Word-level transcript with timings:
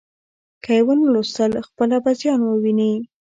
که 0.63 0.71
یې 0.77 0.81
ونه 0.85 1.03
ولوستل، 1.05 1.51
خپله 1.67 1.97
به 2.03 2.11
زیان 2.19 2.41
وویني. 2.43 2.93